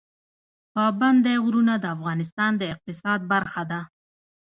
[0.73, 3.81] پابندی غرونه د افغانستان د اقتصاد برخه ده.